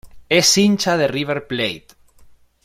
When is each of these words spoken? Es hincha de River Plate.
Es 0.29 0.57
hincha 0.57 0.97
de 0.97 1.07
River 1.07 1.45
Plate. 1.45 1.93